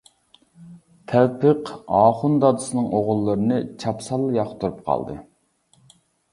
[1.11, 1.69] تەۋپىق،
[1.99, 5.23] ئاخۇن دادىسىنىڭ ئوغۇللىرىنى چاپسانلا ياقتۇرۇپ قالدى.